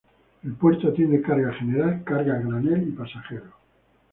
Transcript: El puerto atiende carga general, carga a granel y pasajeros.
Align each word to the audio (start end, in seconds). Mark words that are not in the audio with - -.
El 0.43 0.53
puerto 0.53 0.87
atiende 0.87 1.21
carga 1.21 1.53
general, 1.53 2.03
carga 2.03 2.33
a 2.33 2.39
granel 2.39 2.87
y 2.87 2.91
pasajeros. 2.91 3.53